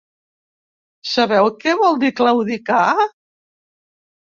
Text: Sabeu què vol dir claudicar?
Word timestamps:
Sabeu 1.11 1.51
què 1.61 1.77
vol 1.85 2.03
dir 2.07 2.13
claudicar? 2.23 2.85